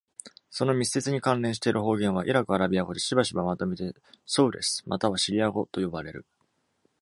[0.49, 3.93] その密接に関連している方言は、イラクアラビア語でしばしばまとめて、
[4.25, 6.25] 「Soureth」または「シリア語」と呼ばれる。